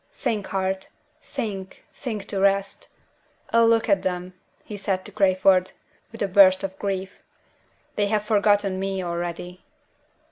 [0.11, 0.87] Sink, heart!
[1.21, 2.87] sink, sink to rest!
[3.53, 5.73] Oh, look at them!" he said to Crayford,
[6.11, 7.19] with a burst of grief.
[7.97, 9.61] "They have forgotten me already."